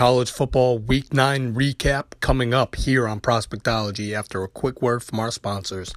college 0.00 0.30
football 0.30 0.78
week 0.78 1.12
9 1.12 1.54
recap 1.54 2.18
coming 2.20 2.54
up 2.54 2.74
here 2.74 3.06
on 3.06 3.20
Prospectology 3.20 4.14
after 4.14 4.42
a 4.42 4.48
quick 4.48 4.80
word 4.80 5.02
from 5.02 5.20
our 5.20 5.30
sponsors. 5.30 5.92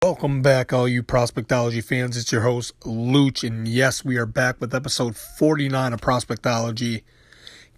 Welcome 0.00 0.42
back, 0.42 0.72
all 0.72 0.86
you 0.86 1.02
Prospectology 1.02 1.82
fans. 1.82 2.16
It's 2.16 2.30
your 2.30 2.42
host, 2.42 2.78
Luch, 2.82 3.44
and 3.44 3.66
yes, 3.66 4.04
we 4.04 4.16
are 4.16 4.26
back 4.26 4.60
with 4.60 4.72
episode 4.72 5.16
49 5.16 5.92
of 5.92 6.00
Prospectology, 6.00 7.02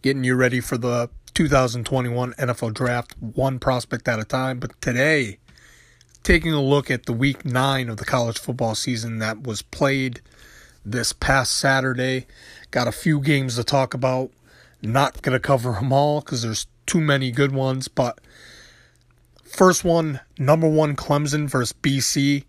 getting 0.03 0.22
you 0.22 0.34
ready 0.34 0.61
for 0.61 0.76
the 0.76 1.08
2021 1.32 2.35
NFL 2.35 2.75
Draft, 2.75 3.14
one 3.18 3.58
prospect 3.58 4.07
at 4.07 4.18
a 4.18 4.25
time. 4.25 4.58
But 4.58 4.79
today, 4.82 5.39
taking 6.22 6.53
a 6.53 6.62
look 6.62 6.90
at 6.90 7.07
the 7.07 7.14
week 7.14 7.46
9 7.46 7.89
of 7.89 7.96
the 7.96 8.04
college 8.04 8.39
football 8.39 8.75
season 8.75 9.18
that 9.21 9.44
was 9.44 9.62
played 9.62 10.21
this 10.85 11.14
past 11.14 11.54
Saturday. 11.57 12.26
Got 12.71 12.86
a 12.86 12.93
few 12.93 13.18
games 13.18 13.57
to 13.57 13.64
talk 13.64 13.94
about. 13.94 14.30
Not 14.82 15.23
going 15.23 15.35
to 15.35 15.41
cover 15.41 15.73
them 15.73 15.93
all 15.93 16.21
because 16.21 16.43
there's 16.43 16.67
too 16.87 17.00
many 17.00 17.31
good 17.31 17.53
ones, 17.53 17.89
but 17.89 18.21
first 19.45 19.85
one, 19.85 20.21
number 20.39 20.68
one, 20.68 20.96
Clemson 20.96 21.49
versus 21.49 21.75
BC. 21.82 22.45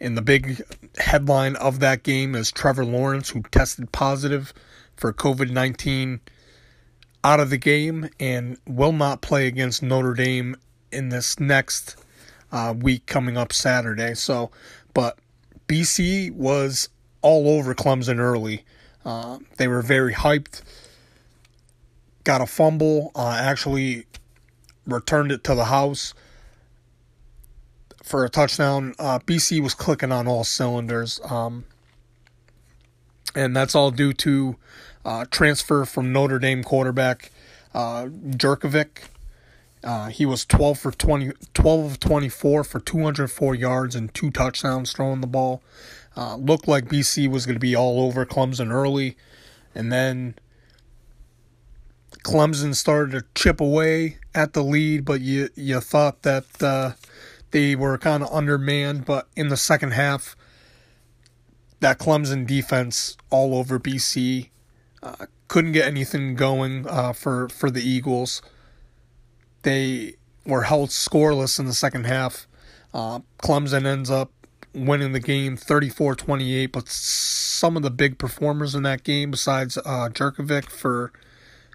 And 0.00 0.16
the 0.16 0.22
big 0.22 0.62
headline 0.98 1.54
of 1.56 1.78
that 1.80 2.02
game 2.02 2.34
is 2.34 2.50
Trevor 2.50 2.84
Lawrence, 2.84 3.30
who 3.30 3.42
tested 3.42 3.92
positive 3.92 4.52
for 4.96 5.12
COVID 5.12 5.50
19, 5.50 6.20
out 7.24 7.40
of 7.40 7.50
the 7.50 7.58
game 7.58 8.08
and 8.18 8.58
will 8.66 8.92
not 8.92 9.20
play 9.20 9.46
against 9.46 9.82
Notre 9.82 10.14
Dame 10.14 10.56
in 10.90 11.08
this 11.08 11.38
next 11.38 11.96
uh, 12.50 12.74
week 12.76 13.06
coming 13.06 13.36
up 13.36 13.52
Saturday. 13.52 14.14
So, 14.14 14.50
but 14.92 15.18
BC 15.68 16.32
was 16.32 16.88
all 17.22 17.48
over 17.48 17.74
Clemson 17.74 18.18
early. 18.18 18.64
Uh, 19.04 19.38
they 19.56 19.68
were 19.68 19.82
very 19.82 20.14
hyped. 20.14 20.62
Got 22.24 22.40
a 22.40 22.46
fumble, 22.46 23.10
uh, 23.14 23.36
actually 23.38 24.06
returned 24.86 25.32
it 25.32 25.44
to 25.44 25.54
the 25.54 25.66
house 25.66 26.14
for 28.02 28.24
a 28.24 28.28
touchdown. 28.28 28.94
Uh, 28.98 29.18
BC 29.20 29.60
was 29.60 29.74
clicking 29.74 30.12
on 30.12 30.26
all 30.26 30.44
cylinders. 30.44 31.20
Um, 31.24 31.64
and 33.34 33.56
that's 33.56 33.74
all 33.74 33.90
due 33.90 34.12
to 34.12 34.56
uh, 35.04 35.24
transfer 35.30 35.84
from 35.84 36.12
Notre 36.12 36.38
Dame 36.38 36.62
quarterback 36.62 37.30
uh, 37.74 38.06
Jurkovec. 38.06 39.08
Uh, 39.82 40.08
he 40.08 40.24
was 40.24 40.44
12 40.44 40.78
for 40.78 40.92
20, 40.92 41.32
12 41.54 41.84
of 41.84 41.98
24 41.98 42.64
for 42.64 42.80
204 42.80 43.54
yards 43.54 43.96
and 43.96 44.14
two 44.14 44.30
touchdowns 44.30 44.92
throwing 44.92 45.20
the 45.20 45.26
ball. 45.26 45.62
Uh, 46.16 46.36
looked 46.36 46.68
like 46.68 46.84
BC 46.84 47.28
was 47.28 47.46
going 47.46 47.56
to 47.56 47.60
be 47.60 47.74
all 47.74 48.00
over 48.02 48.24
Clemson 48.24 48.70
early, 48.70 49.16
and 49.74 49.90
then 49.90 50.34
Clemson 52.22 52.74
started 52.74 53.12
to 53.12 53.24
chip 53.34 53.60
away 53.60 54.18
at 54.34 54.52
the 54.52 54.62
lead, 54.62 55.04
but 55.04 55.20
you 55.20 55.48
you 55.54 55.80
thought 55.80 56.22
that 56.22 56.62
uh, 56.62 56.92
they 57.50 57.74
were 57.74 57.98
kind 57.98 58.22
of 58.22 58.32
undermanned. 58.32 59.04
But 59.04 59.28
in 59.36 59.48
the 59.48 59.56
second 59.56 59.92
half, 59.92 60.36
that 61.80 61.98
Clemson 61.98 62.46
defense 62.46 63.16
all 63.30 63.54
over 63.54 63.78
BC 63.78 64.50
uh, 65.02 65.26
couldn't 65.48 65.72
get 65.72 65.86
anything 65.86 66.34
going 66.34 66.86
uh, 66.88 67.12
for 67.12 67.48
for 67.48 67.70
the 67.70 67.82
Eagles. 67.82 68.40
They 69.62 70.14
were 70.46 70.62
held 70.62 70.90
scoreless 70.90 71.58
in 71.58 71.66
the 71.66 71.74
second 71.74 72.06
half. 72.06 72.46
Uh, 72.94 73.20
Clemson 73.38 73.84
ends 73.84 74.10
up 74.10 74.32
winning 74.74 75.12
the 75.12 75.20
game 75.20 75.56
34 75.56 76.14
28. 76.14 76.66
But 76.66 76.88
some 76.88 77.76
of 77.76 77.82
the 77.82 77.90
big 77.90 78.18
performers 78.18 78.74
in 78.74 78.82
that 78.84 79.04
game, 79.04 79.30
besides 79.30 79.76
uh, 79.78 80.08
Jurkovec 80.12 80.68
for 80.68 81.12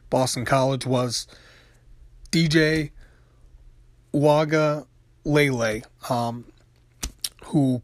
Boston 0.09 0.45
College, 0.45 0.85
was 0.85 1.27
DJ 2.31 2.91
Waga 4.11 4.85
Lele, 5.23 5.81
um, 6.09 6.45
who 7.45 7.81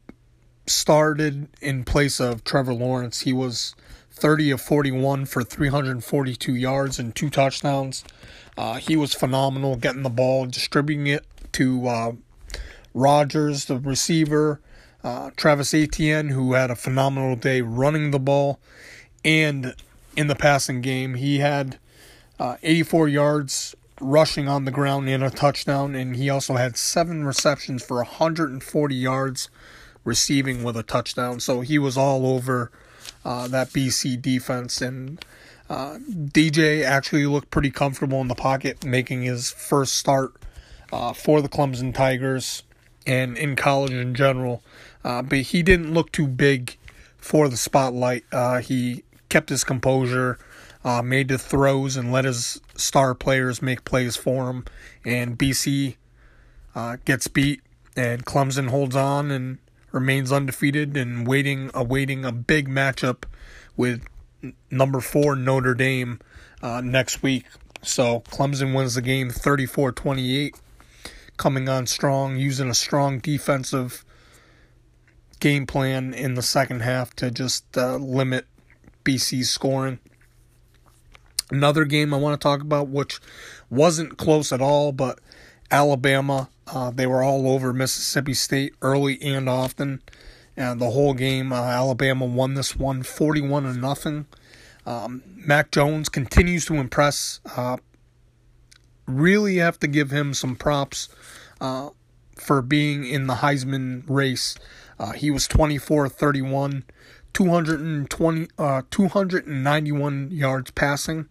started 0.66 1.48
in 1.62 1.84
place 1.84 2.20
of 2.20 2.44
Trevor 2.44 2.74
Lawrence. 2.74 3.22
He 3.22 3.34
was 3.34 3.76
30 4.12 4.52
of 4.52 4.62
41 4.62 5.26
for 5.26 5.44
342 5.44 6.56
yards 6.56 7.00
and 7.00 7.16
two 7.16 7.30
touchdowns. 7.30 8.04
Uh, 8.58 8.76
he 8.76 8.96
was 8.96 9.14
phenomenal 9.14 9.76
getting 9.76 10.04
the 10.04 10.10
ball, 10.10 10.46
distributing 10.46 11.08
it 11.08 11.26
to 11.54 11.88
uh, 11.88 12.12
Rodgers, 12.94 13.66
the 13.66 13.78
receiver, 13.78 14.62
uh, 15.04 15.32
Travis 15.36 15.74
Etienne, 15.74 16.30
who 16.30 16.54
had 16.54 16.72
a 16.72 16.76
phenomenal 16.76 17.36
day 17.36 17.62
running 17.62 18.12
the 18.12 18.20
ball 18.20 18.60
and 19.26 19.76
in 20.16 20.28
the 20.28 20.36
passing 20.36 20.82
game. 20.82 21.16
He 21.16 21.40
had 21.40 21.80
uh, 22.40 22.58
84 22.62 23.08
yards 23.08 23.76
rushing 24.02 24.48
on 24.48 24.66
the 24.66 24.72
ground 24.72 25.08
and 25.10 25.24
a 25.24 25.30
touchdown, 25.30 25.96
and 25.96 26.16
he 26.16 26.30
also 26.30 26.56
had 26.56 26.78
seven 26.78 27.26
receptions 27.26 27.84
for 27.84 27.98
140 27.98 28.96
yards 28.96 29.50
receiving 30.04 30.64
with 30.64 30.76
a 30.76 30.84
touchdown. 30.84 31.40
So 31.40 31.62
he 31.62 31.80
was 31.80 31.98
all 31.98 32.26
over 32.26 32.72
uh, 33.24 33.48
that 33.48 33.70
BC 33.70 34.22
defense, 34.22 34.82
and 34.82 35.24
uh, 35.70 35.98
DJ 35.98 36.84
actually 36.84 37.26
looked 37.26 37.50
pretty 37.50 37.72
comfortable 37.72 38.22
in 38.22 38.28
the 38.28 38.36
pocket, 38.36 38.84
making 38.84 39.24
his 39.24 39.52
first 39.52 39.96
start 39.96 40.34
uh, 40.92 41.14
for 41.14 41.42
the 41.42 41.50
Clemson 41.50 41.94
Tigers 41.94 42.64
and 43.06 43.38
in 43.38 43.56
college 43.56 43.92
in 43.92 44.14
general. 44.16 44.62
Uh, 45.04 45.22
but 45.22 45.40
he 45.40 45.64
didn't 45.64 45.94
look 45.94 46.12
too 46.12 46.28
big 46.28 46.78
for 47.18 47.50
the 47.50 47.58
spotlight. 47.58 48.24
Uh, 48.32 48.60
he 48.60 49.04
kept 49.30 49.50
his 49.50 49.64
composure, 49.64 50.38
uh, 50.84 51.02
made 51.02 51.28
the 51.30 51.38
throws, 51.38 51.96
and 51.96 52.12
let 52.12 52.26
his 52.26 52.62
star 52.76 53.16
players 53.16 53.62
make 53.62 53.86
plays 53.86 54.16
for 54.16 54.50
him. 54.50 54.66
And 55.06 55.38
BC 55.38 55.96
uh, 56.76 56.98
gets 57.06 57.28
beat, 57.28 57.62
and 57.96 58.26
Clemson 58.26 58.70
holds 58.70 58.96
on 58.96 59.32
and 59.32 59.58
remains 59.92 60.32
undefeated 60.32 60.98
and 60.98 61.28
waiting, 61.28 61.70
awaiting 61.74 62.26
a 62.26 62.32
big 62.32 62.68
matchup 62.68 63.24
with 63.78 64.04
number 64.70 65.00
four 65.00 65.36
Notre 65.36 65.74
Dame 65.74 66.20
uh, 66.62 66.82
next 66.82 67.24
week. 67.24 67.46
So 67.82 68.22
Clemson 68.22 68.74
wins 68.76 68.96
the 68.96 69.02
game 69.02 69.30
34 69.30 69.92
28, 69.92 70.56
coming 71.38 71.70
on 71.70 71.86
strong, 71.86 72.38
using 72.38 72.70
a 72.70 72.74
strong 72.74 73.20
defensive 73.20 74.06
game 75.40 75.68
plan 75.68 76.14
in 76.14 76.36
the 76.36 76.42
second 76.42 76.82
half 76.82 77.14
to 77.16 77.30
just 77.30 77.78
uh, 77.78 77.98
limit 77.98 78.46
BC's 79.04 79.50
scoring. 79.50 80.00
Another 81.50 81.86
game 81.86 82.14
I 82.14 82.18
want 82.18 82.40
to 82.40 82.44
talk 82.44 82.62
about, 82.62 82.88
which 82.88 83.20
wasn't 83.70 84.18
close 84.18 84.52
at 84.52 84.62
all, 84.62 84.92
but 84.92 85.20
Alabama, 85.72 86.50
uh, 86.68 86.92
they 86.92 87.08
were 87.08 87.24
all 87.24 87.48
over 87.48 87.74
Mississippi 87.74 88.34
State 88.34 88.74
early 88.82 89.22
and 89.22 89.50
often. 89.50 90.02
And 90.56 90.80
the 90.80 90.92
whole 90.92 91.14
game, 91.14 91.52
uh, 91.52 91.62
Alabama 91.62 92.26
won 92.26 92.54
this 92.54 92.76
one 92.76 93.04
41 93.04 93.64
to 93.64 93.74
nothing. 93.74 94.28
Um, 94.86 95.24
Mac 95.36 95.72
Jones 95.72 96.10
continues 96.10 96.66
to 96.66 96.76
impress. 96.76 97.40
Uh, 97.56 97.78
really 99.08 99.58
have 99.58 99.80
to 99.80 99.88
give 99.88 100.12
him 100.12 100.34
some 100.34 100.56
props 100.56 101.10
uh, 101.60 101.90
for 102.36 102.62
being 102.62 103.06
in 103.06 103.28
the 103.28 103.36
Heisman 103.36 104.04
race. 104.08 104.56
Uh, 105.00 105.12
he 105.12 105.32
was 105.32 105.48
24 105.48 106.10
31, 106.10 106.84
220, 107.34 108.48
uh, 108.58 108.82
291 108.90 110.32
yards 110.32 110.72
passing, 110.72 111.28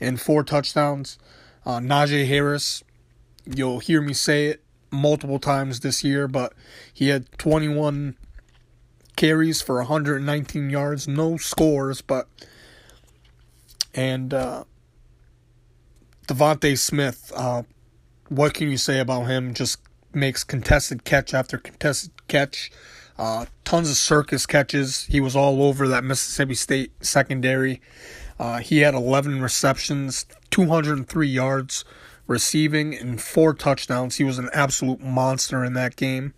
and 0.00 0.20
four 0.20 0.44
touchdowns. 0.44 1.18
Uh, 1.64 1.78
Najee 1.78 2.26
Harris, 2.26 2.82
you'll 3.44 3.80
hear 3.80 4.00
me 4.00 4.12
say 4.12 4.46
it 4.46 4.62
multiple 4.90 5.38
times 5.38 5.80
this 5.80 6.02
year, 6.02 6.28
but 6.28 6.52
he 6.92 7.08
had 7.08 7.30
21 7.38 8.16
carries 9.16 9.60
for 9.60 9.76
119 9.76 10.70
yards, 10.70 11.08
no 11.08 11.36
scores, 11.36 12.00
but 12.00 12.28
and 13.94 14.32
uh, 14.32 14.64
DeVonta 16.28 16.78
Smith, 16.78 17.32
uh, 17.34 17.62
what 18.28 18.54
can 18.54 18.70
you 18.70 18.76
say 18.76 19.00
about 19.00 19.24
him? 19.24 19.54
Just 19.54 19.80
makes 20.14 20.44
contested 20.44 21.04
catch 21.04 21.34
after 21.34 21.58
contested 21.58 22.12
catch. 22.28 22.70
Uh, 23.18 23.46
tons 23.64 23.90
of 23.90 23.96
circus 23.96 24.46
catches. 24.46 25.04
He 25.04 25.20
was 25.20 25.34
all 25.34 25.62
over 25.62 25.88
that 25.88 26.04
Mississippi 26.04 26.54
State 26.54 26.92
secondary. 27.00 27.80
Uh, 28.38 28.58
he 28.58 28.78
had 28.78 28.94
11 28.94 29.42
receptions, 29.42 30.24
203 30.50 31.26
yards 31.26 31.84
receiving, 32.28 32.94
and 32.94 33.20
four 33.20 33.54
touchdowns. 33.54 34.16
He 34.16 34.24
was 34.24 34.38
an 34.38 34.48
absolute 34.52 35.00
monster 35.00 35.64
in 35.64 35.72
that 35.72 35.96
game. 35.96 36.34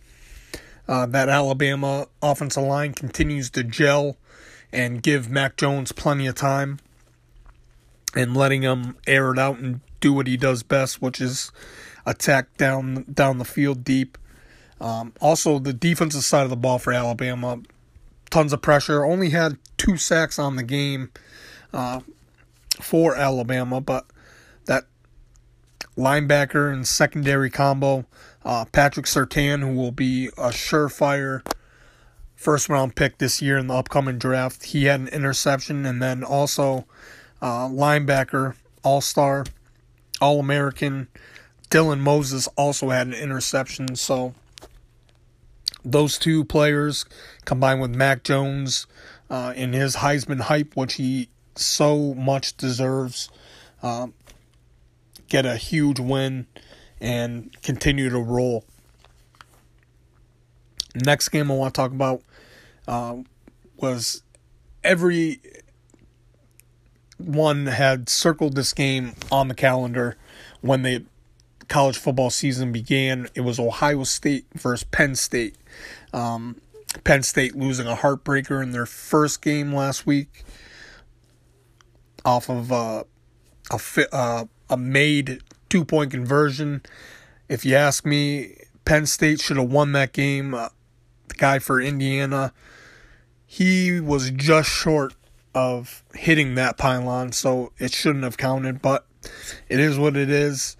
Uh, 0.88 1.06
that 1.06 1.28
Alabama 1.28 2.06
offensive 2.22 2.64
line 2.64 2.94
continues 2.94 3.50
to 3.50 3.62
gel 3.62 4.16
and 4.72 5.02
give 5.02 5.30
Mac 5.30 5.56
Jones 5.56 5.92
plenty 5.92 6.26
of 6.26 6.34
time 6.34 6.80
and 8.14 8.36
letting 8.36 8.62
him 8.62 8.96
air 9.06 9.30
it 9.32 9.38
out 9.38 9.58
and 9.58 9.80
do 10.00 10.12
what 10.12 10.26
he 10.26 10.36
does 10.36 10.62
best, 10.62 11.00
which 11.00 11.20
is 11.20 11.52
attack 12.06 12.56
down 12.56 13.04
down 13.12 13.38
the 13.38 13.44
field 13.44 13.84
deep. 13.84 14.16
Um, 14.80 15.12
also, 15.20 15.58
the 15.58 15.72
defensive 15.72 16.24
side 16.24 16.44
of 16.44 16.50
the 16.50 16.56
ball 16.56 16.78
for 16.78 16.92
Alabama, 16.92 17.60
tons 18.30 18.52
of 18.52 18.62
pressure. 18.62 19.04
Only 19.04 19.30
had 19.30 19.58
two 19.76 19.96
sacks 19.96 20.38
on 20.38 20.56
the 20.56 20.62
game 20.62 21.10
uh, 21.72 22.00
for 22.80 23.14
Alabama, 23.14 23.80
but 23.80 24.06
that 24.66 24.84
linebacker 25.96 26.72
and 26.72 26.86
secondary 26.86 27.50
combo. 27.50 28.06
Uh, 28.42 28.64
Patrick 28.64 29.06
Surtain, 29.06 29.60
who 29.60 29.74
will 29.74 29.92
be 29.92 30.28
a 30.28 30.48
surefire 30.48 31.42
first 32.34 32.70
round 32.70 32.96
pick 32.96 33.18
this 33.18 33.42
year 33.42 33.58
in 33.58 33.66
the 33.66 33.74
upcoming 33.74 34.18
draft, 34.18 34.64
he 34.64 34.84
had 34.84 35.00
an 35.00 35.08
interception, 35.08 35.84
and 35.84 36.00
then 36.02 36.24
also 36.24 36.86
uh, 37.42 37.68
linebacker, 37.68 38.54
all 38.82 39.02
star, 39.02 39.44
all 40.22 40.40
American. 40.40 41.08
Dylan 41.70 42.00
Moses 42.00 42.48
also 42.56 42.88
had 42.88 43.06
an 43.08 43.12
interception. 43.12 43.94
So 43.94 44.34
those 45.84 46.18
two 46.18 46.44
players 46.44 47.04
combined 47.44 47.80
with 47.80 47.94
Mac 47.94 48.22
Jones 48.22 48.86
uh, 49.28 49.52
in 49.56 49.72
his 49.72 49.96
Heisman 49.96 50.40
hype, 50.40 50.76
which 50.76 50.94
he 50.94 51.28
so 51.54 52.14
much 52.14 52.56
deserves, 52.56 53.30
uh, 53.82 54.08
get 55.28 55.46
a 55.46 55.56
huge 55.56 56.00
win 56.00 56.46
and 57.00 57.56
continue 57.62 58.10
to 58.10 58.18
roll. 58.18 58.64
Next 60.94 61.28
game 61.28 61.50
I 61.50 61.54
want 61.54 61.74
to 61.74 61.80
talk 61.80 61.92
about 61.92 62.22
uh, 62.88 63.16
was 63.76 64.22
every 64.82 65.40
one 67.16 67.66
had 67.66 68.08
circled 68.08 68.54
this 68.54 68.72
game 68.72 69.14
on 69.30 69.48
the 69.48 69.54
calendar 69.54 70.16
when 70.60 70.82
the 70.82 71.04
college 71.68 71.96
football 71.96 72.30
season 72.30 72.72
began. 72.72 73.28
It 73.34 73.42
was 73.42 73.58
Ohio 73.58 74.04
State 74.04 74.46
versus 74.54 74.84
Penn 74.84 75.14
State. 75.14 75.56
Um, 76.12 76.60
Penn 77.04 77.22
State 77.22 77.54
losing 77.54 77.86
a 77.86 77.94
heartbreaker 77.94 78.62
in 78.62 78.72
their 78.72 78.86
first 78.86 79.42
game 79.42 79.72
last 79.74 80.06
week 80.06 80.44
off 82.24 82.50
of 82.50 82.72
uh, 82.72 83.04
a 83.70 84.14
uh, 84.14 84.44
a 84.68 84.76
made 84.76 85.42
two 85.68 85.84
point 85.84 86.10
conversion. 86.10 86.82
If 87.48 87.64
you 87.64 87.76
ask 87.76 88.04
me, 88.04 88.56
Penn 88.84 89.06
State 89.06 89.40
should 89.40 89.56
have 89.56 89.70
won 89.70 89.92
that 89.92 90.12
game. 90.12 90.54
Uh, 90.54 90.68
the 91.28 91.34
guy 91.34 91.58
for 91.58 91.80
Indiana, 91.80 92.52
he 93.46 94.00
was 94.00 94.30
just 94.30 94.68
short 94.68 95.14
of 95.54 96.04
hitting 96.14 96.54
that 96.54 96.76
pylon, 96.76 97.32
so 97.32 97.72
it 97.78 97.92
shouldn't 97.92 98.24
have 98.24 98.36
counted, 98.36 98.80
but 98.82 99.06
it 99.68 99.80
is 99.80 99.98
what 99.98 100.16
it 100.16 100.30
is. 100.30 100.76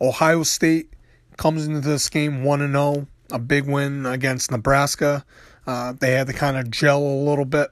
Ohio 0.00 0.42
State 0.42 0.90
comes 1.36 1.66
into 1.66 1.80
this 1.80 2.08
game 2.08 2.44
1 2.44 2.72
0, 2.72 3.06
a 3.30 3.38
big 3.38 3.66
win 3.66 4.06
against 4.06 4.50
Nebraska. 4.50 5.24
Uh, 5.66 5.94
they 5.98 6.12
had 6.12 6.26
to 6.26 6.32
kind 6.32 6.56
of 6.56 6.70
gel 6.70 7.02
a 7.02 7.24
little 7.24 7.44
bit, 7.44 7.70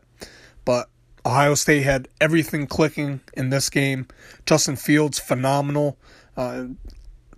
but 0.65 0.89
Ohio 1.25 1.55
State 1.55 1.83
had 1.83 2.09
everything 2.21 2.67
clicking 2.67 3.21
in 3.35 3.51
this 3.51 3.71
game. 3.71 4.07
Justin 4.47 4.77
Fields, 4.77 5.19
phenomenal. 5.19 5.99
Uh, 6.37 6.65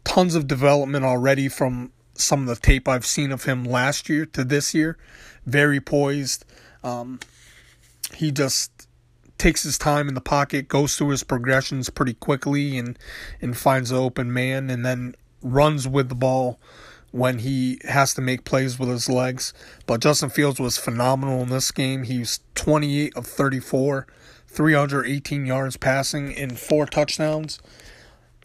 tons 0.05 0.35
of 0.35 0.47
development 0.47 1.05
already 1.05 1.49
from 1.49 1.93
some 2.15 2.43
of 2.43 2.47
the 2.47 2.57
tape 2.57 2.89
I've 2.89 3.07
seen 3.07 3.33
of 3.33 3.45
him 3.45 3.65
last 3.65 4.09
year 4.09 4.25
to 4.27 4.45
this 4.45 4.75
year. 4.75 4.97
Very 5.45 5.81
poised. 5.81 6.45
Um, 6.83 7.21
he 8.15 8.31
just 8.31 8.89
takes 9.39 9.65
his 9.65 9.77
time 9.77 10.09
in 10.09 10.15
the 10.15 10.21
pocket, 10.21 10.69
goes 10.69 10.97
through 10.97 11.09
his 11.09 11.25
progressions 11.25 11.91
pretty 11.91 12.15
quickly, 12.15 12.79
and 12.79 12.99
and 13.41 13.57
finds 13.57 13.91
the 13.91 13.97
open 13.97 14.33
man, 14.33 14.71
and 14.71 14.85
then 14.87 15.15
runs 15.43 15.87
with 15.89 16.09
the 16.09 16.15
ball 16.15 16.61
when 17.15 17.39
he 17.39 17.79
has 17.85 18.13
to 18.13 18.21
make 18.21 18.45
plays 18.45 18.77
with 18.77 18.89
his 18.89 19.09
legs. 19.09 19.55
But 19.87 20.01
Justin 20.01 20.31
Fields 20.31 20.59
was 20.59 20.77
phenomenal 20.77 21.43
in 21.43 21.49
this 21.49 21.71
game. 21.71 22.03
He's 22.03 22.41
28 22.57 23.17
of 23.17 23.25
34, 23.25 24.09
318 24.49 25.47
yards 25.47 25.77
passing, 25.77 26.35
and 26.35 26.59
four 26.59 26.87
touchdowns. 26.87 27.61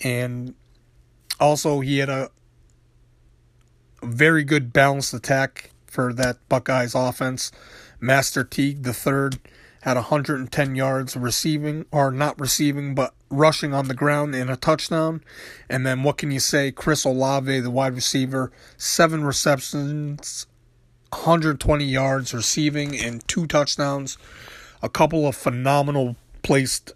And 0.01 0.53
also, 1.39 1.79
he 1.79 1.97
had 1.97 2.09
a 2.09 2.29
very 4.03 4.43
good 4.43 4.71
balanced 4.71 5.15
attack 5.15 5.71
for 5.87 6.13
that 6.13 6.37
Buckeyes 6.47 6.93
offense. 6.93 7.51
Master 7.99 8.43
Teague 8.43 8.83
the 8.83 8.93
third 8.93 9.39
had 9.81 9.95
110 9.95 10.75
yards 10.75 11.17
receiving, 11.17 11.87
or 11.91 12.11
not 12.11 12.39
receiving, 12.39 12.93
but 12.93 13.15
rushing 13.29 13.73
on 13.73 13.87
the 13.87 13.93
ground 13.93 14.35
and 14.35 14.49
a 14.49 14.55
touchdown. 14.55 15.23
And 15.69 15.85
then 15.85 16.03
what 16.03 16.17
can 16.17 16.31
you 16.31 16.39
say? 16.39 16.71
Chris 16.71 17.05
Olave, 17.05 17.59
the 17.59 17.71
wide 17.71 17.95
receiver, 17.95 18.51
seven 18.77 19.23
receptions, 19.23 20.47
120 21.11 21.83
yards 21.85 22.33
receiving, 22.33 22.97
and 22.97 23.27
two 23.27 23.47
touchdowns. 23.47 24.17
A 24.81 24.89
couple 24.89 25.27
of 25.27 25.35
phenomenal 25.35 26.15
placed 26.41 26.93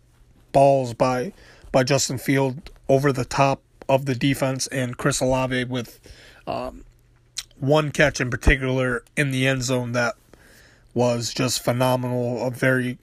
balls 0.51 0.93
by 0.93 1.33
by 1.71 1.83
Justin 1.83 2.17
Field 2.17 2.69
over 2.87 3.11
the 3.11 3.25
top 3.25 3.61
of 3.89 4.05
the 4.05 4.15
defense, 4.15 4.67
and 4.67 4.97
Chris 4.97 5.19
Olave 5.19 5.65
with 5.65 5.99
um, 6.47 6.85
one 7.59 7.91
catch 7.91 8.21
in 8.21 8.29
particular 8.29 9.03
in 9.17 9.31
the 9.31 9.47
end 9.47 9.63
zone 9.63 9.91
that 9.93 10.15
was 10.93 11.33
just 11.33 11.63
phenomenal. 11.63 12.45
A 12.45 12.51
very, 12.51 12.97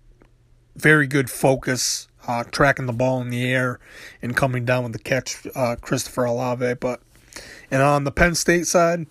very 0.77 1.07
good 1.07 1.31
focus, 1.31 2.09
uh, 2.27 2.45
tracking 2.45 2.87
the 2.87 2.93
ball 2.93 3.21
in 3.21 3.31
the 3.31 3.45
air 3.45 3.79
and 4.23 4.37
coming 4.37 4.65
down 4.65 4.85
with 4.85 4.93
the 4.93 4.99
catch, 4.99 5.47
uh, 5.55 5.77
Christopher 5.81 6.25
Olave. 6.25 6.75
But 6.75 7.01
and 7.71 7.83
on 7.83 8.05
the 8.05 8.11
Penn 8.11 8.35
State 8.35 8.67
side, 8.67 9.07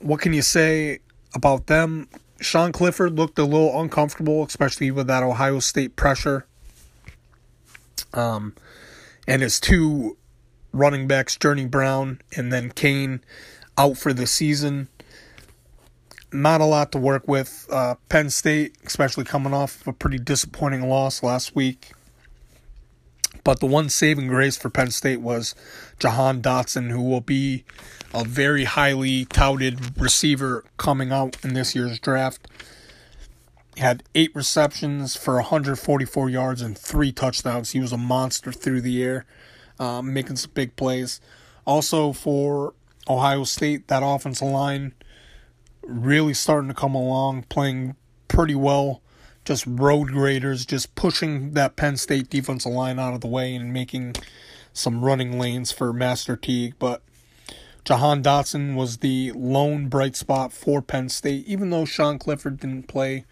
what 0.00 0.20
can 0.20 0.32
you 0.32 0.42
say 0.42 1.00
about 1.34 1.66
them? 1.66 2.08
Sean 2.40 2.72
Clifford 2.72 3.16
looked 3.16 3.38
a 3.38 3.44
little 3.44 3.80
uncomfortable, 3.80 4.44
especially 4.44 4.90
with 4.90 5.06
that 5.08 5.22
Ohio 5.22 5.58
State 5.58 5.96
pressure. 5.96 6.46
Um, 8.14 8.54
and 9.26 9.42
his 9.42 9.58
two 9.58 10.16
running 10.72 11.08
backs, 11.08 11.36
Journey 11.36 11.66
Brown 11.66 12.20
and 12.36 12.52
then 12.52 12.70
Cain, 12.70 13.20
out 13.76 13.96
for 13.96 14.12
the 14.12 14.26
season 14.26 14.88
not 16.32 16.60
a 16.60 16.64
lot 16.64 16.92
to 16.92 16.98
work 16.98 17.26
with. 17.26 17.66
Uh, 17.70 17.94
Penn 18.08 18.30
State, 18.30 18.76
especially 18.84 19.24
coming 19.24 19.54
off 19.54 19.86
a 19.86 19.92
pretty 19.92 20.18
disappointing 20.18 20.88
loss 20.88 21.22
last 21.22 21.54
week. 21.54 21.92
But 23.44 23.60
the 23.60 23.66
one 23.66 23.88
saving 23.88 24.28
grace 24.28 24.56
for 24.56 24.68
Penn 24.68 24.90
State 24.90 25.20
was 25.20 25.54
Jahan 25.98 26.42
Dotson, 26.42 26.90
who 26.90 27.02
will 27.02 27.20
be 27.20 27.64
a 28.12 28.24
very 28.24 28.64
highly 28.64 29.24
touted 29.26 29.98
receiver 29.98 30.64
coming 30.76 31.12
out 31.12 31.36
in 31.44 31.54
this 31.54 31.74
year's 31.74 31.98
draft. 31.98 32.46
He 33.74 33.82
had 33.82 34.02
eight 34.14 34.34
receptions 34.34 35.16
for 35.16 35.36
144 35.36 36.28
yards 36.28 36.60
and 36.62 36.76
three 36.76 37.12
touchdowns. 37.12 37.70
He 37.70 37.80
was 37.80 37.92
a 37.92 37.96
monster 37.96 38.50
through 38.50 38.80
the 38.80 39.02
air, 39.02 39.24
um, 39.78 40.12
making 40.12 40.36
some 40.36 40.50
big 40.52 40.74
plays. 40.74 41.20
Also 41.64 42.12
for 42.12 42.74
Ohio 43.08 43.44
State, 43.44 43.88
that 43.88 44.02
offensive 44.04 44.48
line 44.48 44.94
really 45.88 46.34
starting 46.34 46.68
to 46.68 46.74
come 46.74 46.94
along, 46.94 47.44
playing 47.44 47.96
pretty 48.28 48.54
well. 48.54 49.02
Just 49.44 49.64
road 49.66 50.08
graders, 50.08 50.66
just 50.66 50.94
pushing 50.94 51.54
that 51.54 51.74
Penn 51.74 51.96
State 51.96 52.28
defensive 52.28 52.72
line 52.72 52.98
out 52.98 53.14
of 53.14 53.22
the 53.22 53.26
way 53.26 53.54
and 53.54 53.72
making 53.72 54.14
some 54.74 55.04
running 55.04 55.38
lanes 55.38 55.72
for 55.72 55.92
Master 55.92 56.36
Teague. 56.36 56.74
But 56.78 57.02
Jahan 57.84 58.22
Dotson 58.22 58.74
was 58.74 58.98
the 58.98 59.32
lone 59.32 59.88
bright 59.88 60.14
spot 60.14 60.52
for 60.52 60.82
Penn 60.82 61.08
State, 61.08 61.46
even 61.46 61.70
though 61.70 61.86
Sean 61.86 62.18
Clifford 62.18 62.60
didn't 62.60 62.88
play 62.88 63.24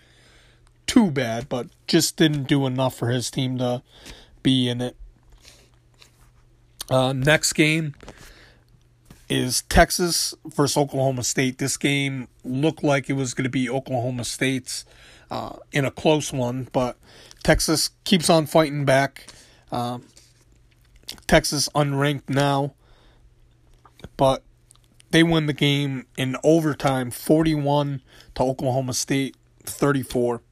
too 0.86 1.10
bad, 1.10 1.48
but 1.48 1.66
just 1.86 2.16
didn't 2.16 2.44
do 2.44 2.64
enough 2.64 2.94
for 2.94 3.10
his 3.10 3.30
team 3.30 3.58
to 3.58 3.82
be 4.42 4.68
in 4.68 4.80
it. 4.80 4.96
Uh, 6.88 7.12
next 7.12 7.52
game, 7.52 7.94
is 9.28 9.62
Texas 9.62 10.34
versus 10.44 10.76
Oklahoma 10.76 11.24
State. 11.24 11.58
This 11.58 11.76
game 11.76 12.28
looked 12.44 12.84
like 12.84 13.10
it 13.10 13.14
was 13.14 13.34
going 13.34 13.44
to 13.44 13.50
be 13.50 13.68
Oklahoma 13.68 14.24
State's 14.24 14.84
uh, 15.30 15.56
in 15.72 15.84
a 15.84 15.90
close 15.90 16.32
one, 16.32 16.68
but 16.72 16.96
Texas 17.42 17.90
keeps 18.04 18.30
on 18.30 18.46
fighting 18.46 18.84
back. 18.84 19.26
Uh, 19.72 19.98
Texas 21.26 21.68
unranked 21.74 22.28
now, 22.28 22.74
but 24.16 24.42
they 25.10 25.22
win 25.22 25.46
the 25.46 25.52
game 25.52 26.06
in 26.16 26.36
overtime 26.44 27.10
41 27.10 28.02
to 28.34 28.42
Oklahoma 28.42 28.94
State 28.94 29.36
34. 29.64 30.42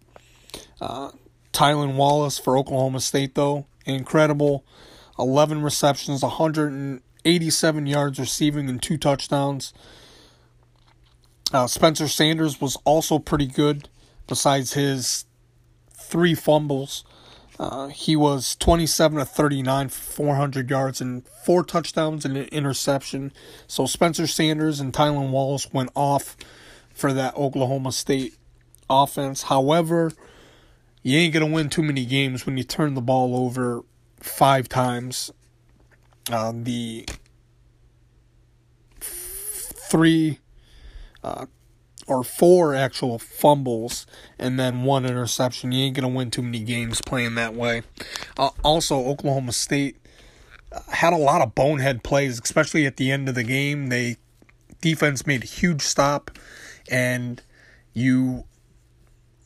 Uh, 0.80 1.10
Tylan 1.52 1.94
Wallace 1.94 2.38
for 2.38 2.58
Oklahoma 2.58 3.00
State, 3.00 3.34
though, 3.34 3.66
incredible. 3.86 4.64
11 5.18 5.62
receptions, 5.62 6.22
100 6.22 7.00
87 7.24 7.86
yards 7.86 8.18
receiving 8.18 8.68
and 8.68 8.82
two 8.82 8.96
touchdowns. 8.96 9.72
Uh, 11.52 11.66
Spencer 11.66 12.08
Sanders 12.08 12.60
was 12.60 12.76
also 12.84 13.18
pretty 13.18 13.46
good, 13.46 13.88
besides 14.26 14.72
his 14.72 15.24
three 15.92 16.34
fumbles. 16.34 17.04
Uh, 17.58 17.86
he 17.88 18.16
was 18.16 18.56
27 18.56 19.18
to 19.18 19.24
39 19.24 19.88
400 19.88 20.70
yards 20.70 21.00
and 21.00 21.26
four 21.44 21.62
touchdowns 21.62 22.24
and 22.24 22.36
an 22.36 22.46
interception. 22.46 23.32
So 23.68 23.86
Spencer 23.86 24.26
Sanders 24.26 24.80
and 24.80 24.92
Tylan 24.92 25.30
Wallace 25.30 25.72
went 25.72 25.90
off 25.94 26.36
for 26.92 27.12
that 27.12 27.36
Oklahoma 27.36 27.92
State 27.92 28.34
offense. 28.90 29.42
However, 29.44 30.10
you 31.02 31.18
ain't 31.18 31.34
going 31.34 31.46
to 31.46 31.52
win 31.52 31.68
too 31.68 31.82
many 31.82 32.04
games 32.04 32.44
when 32.44 32.56
you 32.56 32.64
turn 32.64 32.94
the 32.94 33.00
ball 33.00 33.36
over 33.36 33.82
five 34.18 34.68
times 34.68 35.30
uh, 36.30 36.52
the 36.54 37.06
three 39.00 40.38
uh, 41.22 41.46
or 42.06 42.24
four 42.24 42.74
actual 42.74 43.18
fumbles 43.18 44.06
and 44.38 44.58
then 44.58 44.82
one 44.82 45.04
interception. 45.04 45.72
You 45.72 45.84
ain't 45.84 45.96
going 45.96 46.10
to 46.10 46.16
win 46.16 46.30
too 46.30 46.42
many 46.42 46.60
games 46.60 47.00
playing 47.00 47.34
that 47.36 47.54
way. 47.54 47.82
Uh, 48.36 48.50
also, 48.62 48.96
Oklahoma 48.96 49.52
State 49.52 49.96
uh, 50.72 50.80
had 50.90 51.12
a 51.12 51.18
lot 51.18 51.40
of 51.40 51.54
bonehead 51.54 52.02
plays, 52.02 52.40
especially 52.40 52.86
at 52.86 52.96
the 52.96 53.10
end 53.10 53.28
of 53.28 53.34
the 53.34 53.44
game. 53.44 53.88
They 53.88 54.16
defense 54.80 55.26
made 55.26 55.44
a 55.44 55.46
huge 55.46 55.82
stop, 55.82 56.30
and 56.90 57.42
you 57.92 58.44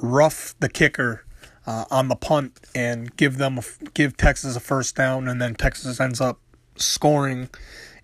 rough 0.00 0.54
the 0.58 0.68
kicker 0.68 1.24
uh, 1.66 1.84
on 1.90 2.08
the 2.08 2.16
punt 2.16 2.58
and 2.74 3.14
give 3.16 3.36
them 3.38 3.58
a, 3.58 3.62
give 3.94 4.16
Texas 4.16 4.56
a 4.56 4.60
first 4.60 4.96
down, 4.96 5.28
and 5.28 5.40
then 5.40 5.54
Texas 5.54 6.00
ends 6.00 6.20
up 6.20 6.40
scoring, 6.80 7.48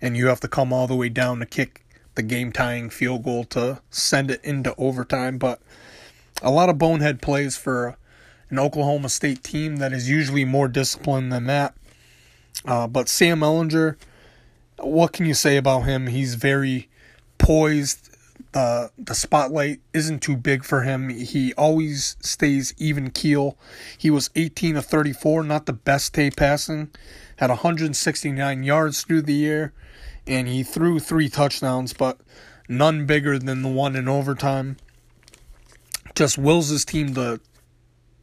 and 0.00 0.16
you 0.16 0.28
have 0.28 0.40
to 0.40 0.48
come 0.48 0.72
all 0.72 0.86
the 0.86 0.96
way 0.96 1.08
down 1.08 1.38
to 1.40 1.46
kick 1.46 1.84
the 2.14 2.22
game 2.22 2.52
tying 2.52 2.90
field 2.90 3.24
goal 3.24 3.44
to 3.44 3.80
send 3.90 4.30
it 4.30 4.44
into 4.44 4.74
overtime. 4.76 5.38
But 5.38 5.60
a 6.42 6.50
lot 6.50 6.68
of 6.68 6.78
bonehead 6.78 7.22
plays 7.22 7.56
for 7.56 7.96
an 8.50 8.58
Oklahoma 8.58 9.08
State 9.08 9.42
team 9.42 9.76
that 9.76 9.92
is 9.92 10.08
usually 10.08 10.44
more 10.44 10.68
disciplined 10.68 11.32
than 11.32 11.46
that. 11.46 11.74
Uh, 12.64 12.86
but 12.86 13.08
Sam 13.08 13.40
Ehlinger, 13.40 13.96
what 14.78 15.12
can 15.12 15.26
you 15.26 15.34
say 15.34 15.56
about 15.56 15.80
him? 15.80 16.06
He's 16.06 16.34
very 16.34 16.88
poised. 17.38 18.10
The 18.52 18.90
the 18.96 19.14
spotlight 19.14 19.80
isn't 19.92 20.20
too 20.20 20.36
big 20.36 20.64
for 20.64 20.82
him. 20.82 21.08
He 21.08 21.52
always 21.54 22.16
stays 22.20 22.72
even 22.78 23.10
keel. 23.10 23.58
He 23.98 24.10
was 24.10 24.30
18 24.36 24.76
of 24.76 24.86
34, 24.86 25.42
not 25.42 25.66
the 25.66 25.72
best 25.72 26.12
day 26.12 26.30
passing. 26.30 26.90
Had 27.36 27.50
169 27.50 28.62
yards 28.62 29.02
through 29.02 29.22
the 29.22 29.34
year 29.34 29.72
and 30.26 30.48
he 30.48 30.62
threw 30.62 30.98
three 30.98 31.28
touchdowns, 31.28 31.92
but 31.92 32.18
none 32.68 33.06
bigger 33.06 33.38
than 33.38 33.62
the 33.62 33.68
one 33.68 33.96
in 33.96 34.08
overtime. 34.08 34.76
Just 36.14 36.38
wills 36.38 36.68
his 36.68 36.84
team 36.84 37.14
to 37.14 37.40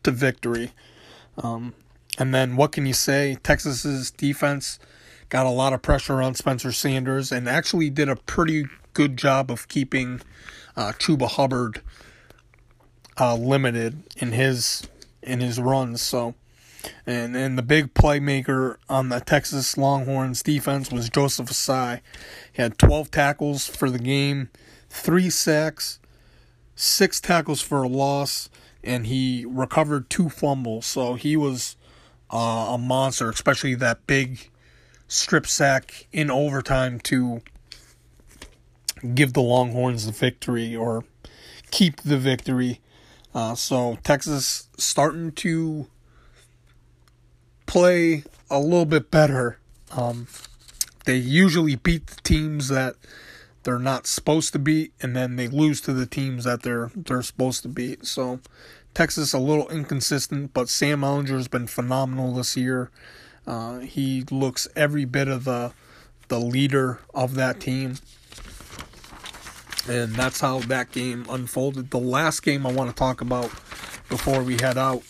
to 0.03 0.12
victory. 0.12 0.72
Um, 1.38 1.74
and 2.18 2.34
then 2.34 2.56
what 2.56 2.72
can 2.72 2.86
you 2.86 2.94
say? 2.94 3.38
Texas's 3.44 4.12
defense 4.12 4.80
got 5.30 5.46
a 5.46 5.50
lot 5.50 5.74
of 5.74 5.82
pressure 5.82 6.22
on 6.22 6.36
Spencer 6.36 6.72
Sanders 6.72 7.32
and 7.32 7.48
actually 7.48 7.89
did 7.89 8.10
a 8.10 8.15
pretty 8.15 8.65
good 8.94 9.15
job 9.18 9.51
of 9.51 9.68
keeping 9.68 10.22
uh, 10.75 10.91
Chuba 10.94 11.27
Hubbard 11.27 11.82
uh, 13.20 13.36
limited 13.36 14.03
in 14.18 14.32
his 14.32 14.88
in 15.22 15.39
his 15.39 15.60
runs. 15.60 16.01
So 16.01 16.36
and 17.06 17.36
then 17.36 17.56
the 17.56 17.62
big 17.62 17.94
playmaker 17.94 18.78
on 18.90 19.10
the 19.10 19.20
Texas 19.20 19.78
Longhorns 19.78 20.42
defense 20.42 20.92
was 20.92 21.10
Joseph 21.10 21.50
Ossai. 21.50 22.02
He 22.52 22.62
had 22.62 22.78
12 22.78 23.12
tackles 23.12 23.68
for 23.68 23.90
the 23.90 24.00
game, 24.00 24.50
three 24.90 25.30
sacks, 25.30 26.00
six 26.76 27.20
tackles 27.22 27.62
for 27.62 27.84
a 27.84 27.88
loss, 27.88 28.50
and 28.84 29.08
he 29.08 29.46
recovered 29.48 30.10
two 30.10 30.30
fumbles. 30.30 30.86
So 30.86 31.16
he 31.16 31.38
was 31.38 31.76
uh, 32.32 32.72
a 32.72 32.78
monster, 32.78 33.30
especially 33.30 33.76
that 33.76 34.08
big 34.08 34.50
strip 35.08 35.46
sack 35.46 36.08
in 36.12 36.32
overtime 36.32 37.00
to 37.02 37.42
give 39.14 39.34
the 39.34 39.42
Longhorns 39.42 40.06
the 40.06 40.12
victory 40.12 40.76
or 40.76 41.04
keep 41.72 42.02
the 42.02 42.18
victory. 42.18 42.80
Uh, 43.34 43.56
so 43.56 43.98
Texas 44.04 44.68
starting 44.78 45.32
to 45.32 45.88
play 47.72 48.22
a 48.50 48.60
little 48.60 48.86
bit 48.86 49.10
better. 49.10 49.58
Um, 49.92 50.28
they 51.06 51.16
usually 51.16 51.78
beat 51.78 52.08
the 52.08 52.20
teams 52.22 52.68
that 52.68 52.96
they're 53.63 53.80
not 53.80 54.08
supposed 54.08 54.51
to 54.51 54.60
beat, 54.60 54.92
and 55.01 55.16
then 55.16 55.38
they 55.38 55.48
lose 55.48 55.80
to 55.82 55.94
the 55.94 56.06
teams 56.06 56.44
that 56.44 56.63
they're 56.63 56.92
they're 56.94 57.22
supposed 57.22 57.62
to 57.62 57.70
beat. 57.70 58.06
So 58.06 58.42
Texas 58.94 59.32
a 59.32 59.40
little 59.40 59.70
inconsistent, 59.70 60.54
but 60.54 60.68
Sam 60.68 61.00
Ehlinger 61.00 61.30
has 61.30 61.48
been 61.48 61.66
phenomenal 61.66 62.34
this 62.34 62.58
year. 62.58 62.92
Uh, 63.48 63.80
he 63.80 64.25
looks 64.30 64.68
every 64.75 65.06
bit 65.06 65.30
of 65.30 65.46
the 65.46 65.72
the 66.28 66.42
leader 66.42 67.00
of 67.13 67.36
that 67.36 67.62
team. 67.62 67.96
And 69.88 70.13
that's 70.13 70.42
how 70.42 70.60
that 70.60 70.92
game 70.92 71.25
unfolded. 71.30 71.90
The 71.90 72.00
last 72.00 72.44
game 72.44 72.68
I 72.68 72.72
want 72.74 72.90
to 72.90 72.96
talk 72.96 73.22
about 73.22 73.50
before 74.10 74.44
we 74.44 74.58
head 74.62 74.78
out 74.78 75.04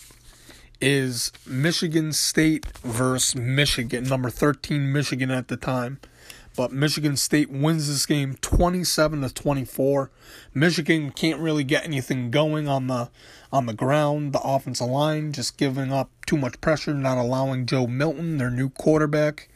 is 0.82 1.30
Michigan 1.46 2.12
State 2.12 2.66
versus 2.78 3.36
Michigan, 3.36 4.02
number 4.02 4.28
13 4.28 4.92
Michigan 4.92 5.30
at 5.30 5.46
the 5.46 5.56
time. 5.56 6.00
But 6.56 6.72
Michigan 6.72 7.16
State 7.16 7.50
wins 7.50 7.86
this 7.86 8.04
game 8.04 8.36
27 8.40 9.22
to 9.22 9.32
24. 9.32 10.10
Michigan 10.52 11.12
can't 11.12 11.40
really 11.40 11.62
get 11.62 11.84
anything 11.84 12.32
going 12.32 12.66
on 12.66 12.88
the 12.88 13.10
on 13.52 13.66
the 13.66 13.72
ground, 13.72 14.32
the 14.32 14.40
offensive 14.40 14.88
line 14.88 15.32
just 15.32 15.56
giving 15.56 15.92
up 15.92 16.10
too 16.26 16.36
much 16.36 16.60
pressure, 16.60 16.94
not 16.94 17.16
allowing 17.16 17.64
Joe 17.64 17.86
Milton, 17.86 18.38
their 18.38 18.50
new 18.50 18.68
quarterback, 18.68 19.48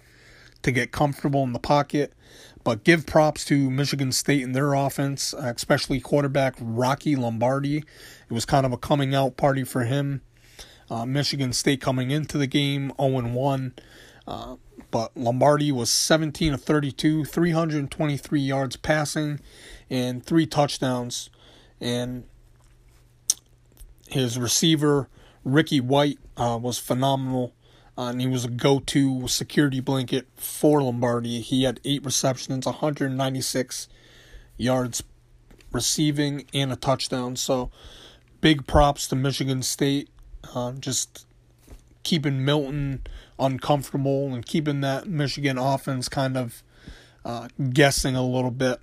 to 0.62 0.70
get 0.70 0.92
comfortable 0.92 1.42
in 1.42 1.52
the 1.52 1.58
pocket. 1.58 2.12
But 2.62 2.84
give 2.84 3.04
props 3.04 3.44
to 3.46 3.68
Michigan 3.68 4.12
State 4.12 4.44
and 4.44 4.54
their 4.54 4.74
offense, 4.74 5.34
especially 5.36 6.00
quarterback 6.00 6.54
Rocky 6.60 7.16
Lombardi. 7.16 7.78
It 7.78 8.32
was 8.32 8.44
kind 8.44 8.64
of 8.64 8.72
a 8.72 8.78
coming 8.78 9.14
out 9.14 9.36
party 9.36 9.64
for 9.64 9.84
him. 9.84 10.22
Uh, 10.90 11.04
Michigan 11.04 11.52
State 11.52 11.80
coming 11.80 12.10
into 12.10 12.38
the 12.38 12.46
game 12.46 12.92
0 13.00 13.28
1. 13.28 13.74
Uh, 14.26 14.56
but 14.90 15.16
Lombardi 15.16 15.72
was 15.72 15.90
17 15.90 16.54
of 16.54 16.62
32, 16.62 17.24
323 17.24 18.40
yards 18.40 18.76
passing, 18.76 19.40
and 19.90 20.24
three 20.24 20.46
touchdowns. 20.46 21.30
And 21.80 22.24
his 24.08 24.38
receiver, 24.38 25.08
Ricky 25.44 25.80
White, 25.80 26.18
uh, 26.36 26.58
was 26.60 26.78
phenomenal. 26.78 27.52
Uh, 27.98 28.10
and 28.10 28.20
he 28.20 28.26
was 28.26 28.44
a 28.44 28.48
go 28.48 28.78
to 28.80 29.26
security 29.26 29.80
blanket 29.80 30.26
for 30.36 30.82
Lombardi. 30.82 31.40
He 31.40 31.64
had 31.64 31.80
eight 31.84 32.04
receptions, 32.04 32.66
196 32.66 33.88
yards 34.58 35.02
receiving, 35.72 36.46
and 36.52 36.72
a 36.72 36.76
touchdown. 36.76 37.36
So, 37.36 37.70
big 38.40 38.66
props 38.66 39.08
to 39.08 39.16
Michigan 39.16 39.62
State 39.62 40.10
uh, 40.54 40.72
just 40.72 41.26
keeping 42.02 42.44
Milton 42.44 43.02
uncomfortable 43.38 44.32
and 44.32 44.44
keeping 44.46 44.80
that 44.80 45.06
Michigan 45.06 45.58
offense 45.58 46.08
kind 46.08 46.36
of 46.36 46.62
uh, 47.24 47.48
guessing 47.70 48.14
a 48.14 48.24
little 48.24 48.50
bit. 48.50 48.80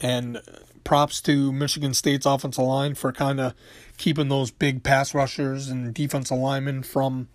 And 0.00 0.40
props 0.84 1.20
to 1.22 1.52
Michigan 1.52 1.94
State's 1.94 2.26
offensive 2.26 2.64
line 2.64 2.94
for 2.94 3.12
kind 3.12 3.40
of 3.40 3.54
keeping 3.96 4.28
those 4.28 4.50
big 4.50 4.82
pass 4.82 5.14
rushers 5.14 5.68
and 5.68 5.94
defensive 5.94 6.38
linemen 6.38 6.82
from 6.82 7.28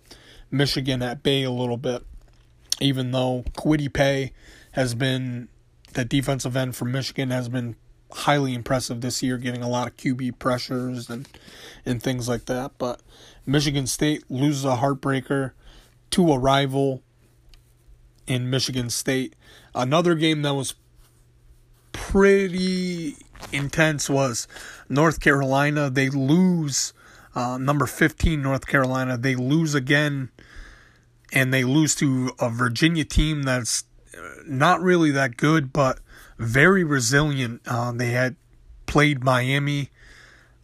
Michigan 0.50 1.02
at 1.02 1.22
bay 1.22 1.42
a 1.42 1.50
little 1.50 1.76
bit. 1.76 2.02
Even 2.80 3.10
though 3.10 3.44
Kwity 3.52 3.92
Paye 3.92 4.32
has 4.72 4.94
been 4.94 5.48
the 5.92 6.04
defensive 6.04 6.56
end 6.56 6.76
for 6.76 6.84
Michigan 6.84 7.30
has 7.30 7.48
been 7.48 7.76
highly 8.12 8.54
impressive 8.54 9.00
this 9.00 9.22
year, 9.22 9.36
getting 9.36 9.62
a 9.62 9.68
lot 9.68 9.86
of 9.86 9.96
QB 9.96 10.38
pressures 10.38 11.10
and 11.10 11.28
and 11.84 12.02
things 12.02 12.28
like 12.28 12.46
that. 12.46 12.72
But 12.78 13.00
Michigan 13.46 13.86
State 13.86 14.24
loses 14.30 14.64
a 14.64 14.76
heartbreaker 14.76 15.52
to 16.10 16.32
a 16.32 16.38
rival 16.38 17.02
in 18.26 18.50
Michigan 18.50 18.90
State. 18.90 19.34
Another 19.74 20.14
game 20.14 20.42
that 20.42 20.54
was 20.54 20.74
pretty 21.92 23.16
intense 23.52 24.08
was 24.08 24.46
North 24.88 25.20
Carolina. 25.20 25.90
They 25.90 26.08
lose 26.08 26.92
uh, 27.34 27.58
number 27.58 27.86
15 27.86 28.42
North 28.42 28.66
Carolina. 28.66 29.16
They 29.16 29.34
lose 29.34 29.74
again 29.74 30.30
and 31.32 31.54
they 31.54 31.64
lose 31.64 31.94
to 31.96 32.32
a 32.40 32.50
Virginia 32.50 33.04
team 33.04 33.44
that's 33.44 33.84
uh, 34.16 34.42
not 34.46 34.80
really 34.80 35.10
that 35.12 35.36
good 35.36 35.72
but 35.72 36.00
very 36.38 36.84
resilient. 36.84 37.60
Uh, 37.66 37.92
they 37.92 38.10
had 38.10 38.36
played 38.86 39.22
Miami 39.22 39.90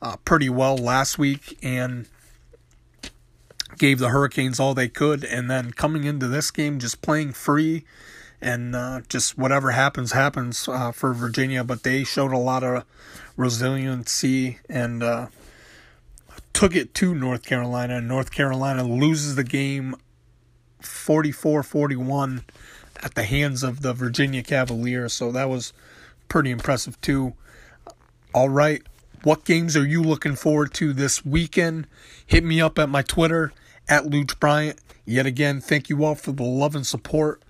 uh, 0.02 0.16
pretty 0.24 0.48
well 0.48 0.76
last 0.76 1.18
week 1.18 1.58
and 1.62 2.08
gave 3.78 3.98
the 3.98 4.10
Hurricanes 4.10 4.60
all 4.60 4.74
they 4.74 4.88
could, 4.88 5.24
and 5.24 5.50
then 5.50 5.72
coming 5.72 6.04
into 6.04 6.28
this 6.28 6.50
game 6.50 6.78
just 6.78 7.02
playing 7.02 7.32
free 7.32 7.84
and 8.40 8.76
uh, 8.76 9.00
just 9.08 9.38
whatever 9.38 9.72
happens 9.72 10.12
happens 10.12 10.68
uh, 10.68 10.92
for 10.92 11.12
Virginia. 11.12 11.64
But 11.64 11.82
they 11.82 12.04
showed 12.04 12.32
a 12.32 12.38
lot 12.38 12.62
of 12.62 12.84
resiliency 13.36 14.58
and 14.68 15.02
uh, 15.02 15.28
took 16.52 16.74
it 16.74 16.94
to 16.94 17.14
North 17.14 17.44
Carolina. 17.44 17.96
And 17.96 18.08
North 18.08 18.30
Carolina 18.30 18.84
loses 18.84 19.34
the 19.34 19.44
game 19.44 19.96
44-41 20.82 22.42
at 23.02 23.14
the 23.14 23.24
hands 23.24 23.62
of 23.62 23.82
the 23.82 23.92
Virginia 23.92 24.42
Cavaliers. 24.42 25.12
So 25.12 25.32
that 25.32 25.48
was 25.48 25.72
pretty 26.28 26.50
impressive 26.50 27.00
too. 27.00 27.34
All 28.34 28.48
right. 28.48 28.82
What 29.22 29.44
games 29.44 29.76
are 29.76 29.86
you 29.86 30.02
looking 30.02 30.36
forward 30.36 30.72
to 30.74 30.92
this 30.92 31.24
weekend? 31.24 31.86
Hit 32.26 32.44
me 32.44 32.60
up 32.60 32.78
at 32.78 32.88
my 32.88 33.02
Twitter 33.02 33.52
at 33.88 34.04
Luch 34.04 34.38
Bryant. 34.38 34.78
Yet 35.04 35.26
again, 35.26 35.60
thank 35.60 35.88
you 35.88 36.04
all 36.04 36.14
for 36.14 36.32
the 36.32 36.44
love 36.44 36.74
and 36.74 36.86
support. 36.86 37.42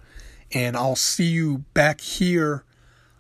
And 0.53 0.77
I'll 0.77 0.97
see 0.97 1.25
you 1.25 1.65
back 1.75 2.01
here 2.01 2.65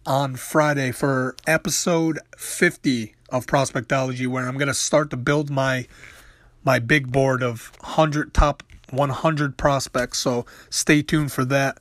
on 0.07 0.37
Friday 0.37 0.93
for 0.93 1.35
episode 1.47 2.19
50 2.37 3.15
of 3.31 3.47
Prospectology, 3.47 4.26
where 4.26 4.47
I'm 4.47 4.57
going 4.57 4.69
to 4.69 4.75
start 4.75 5.11
to 5.11 5.17
build 5.17 5.50
my 5.50 5.87
my 6.65 6.79
big 6.79 7.12
board 7.12 7.43
of 7.43 7.73
100 7.81 8.35
top 8.35 8.62
100 8.91 9.57
prospects. 9.57 10.19
So 10.19 10.47
stay 10.71 11.03
tuned 11.03 11.33
for 11.33 11.45
that. 11.47 11.79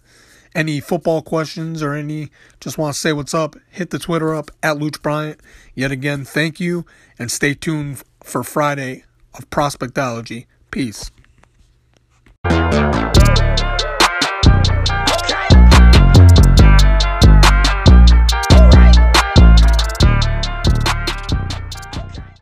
Any 0.55 0.79
football 0.79 1.21
questions 1.21 1.83
or 1.83 1.93
any 1.93 2.29
just 2.61 2.77
want 2.77 2.93
to 2.93 2.99
say 2.99 3.11
what's 3.11 3.33
up, 3.33 3.57
hit 3.69 3.89
the 3.89 3.99
Twitter 3.99 4.33
up 4.33 4.49
at 4.63 4.77
Luch 4.77 5.01
Bryant. 5.01 5.41
Yet 5.75 5.91
again, 5.91 6.23
thank 6.23 6.61
you 6.61 6.85
and 7.19 7.29
stay 7.29 7.53
tuned 7.53 8.01
for 8.23 8.41
Friday 8.41 9.03
of 9.33 9.49
Prospectology. 9.49 10.45
Peace. 10.71 11.11